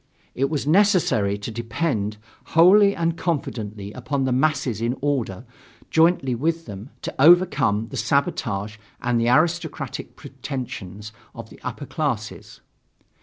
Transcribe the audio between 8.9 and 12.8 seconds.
and the aristocratic pretensions of the upper classes.